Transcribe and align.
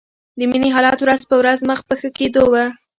د 0.39 0.39
مينې 0.51 0.69
حالت 0.75 0.99
ورځ 1.01 1.21
په 1.29 1.35
ورځ 1.41 1.59
مخ 1.69 1.79
په 1.87 1.93
ښه 1.99 2.09
کېدو 2.17 2.43
و 2.51 2.55